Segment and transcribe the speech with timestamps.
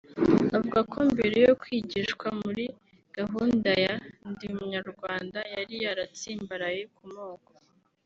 [0.57, 2.65] Avuga ko mbere yo kwigishwa muri
[3.17, 3.95] gahunda ya
[4.29, 7.51] “ndi umunyarwanda” yari yaratsimbaraye ku moko